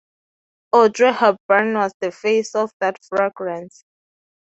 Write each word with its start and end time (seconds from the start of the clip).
Audrey 0.73 1.11
Hepburn 1.13 1.75
was 1.75 1.93
the 1.99 2.11
face 2.11 2.55
of 2.55 2.71
that 2.79 2.97
fragrance. 3.07 3.83